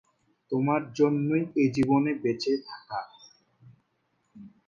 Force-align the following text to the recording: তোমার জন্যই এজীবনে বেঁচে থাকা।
তোমার 0.51 0.81
জন্যই 0.93 1.43
এজীবনে 1.63 2.11
বেঁচে 2.23 2.53
থাকা। 2.67 2.99